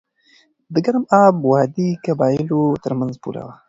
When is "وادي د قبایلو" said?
1.51-2.61